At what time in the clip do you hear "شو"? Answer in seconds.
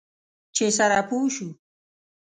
1.35-1.49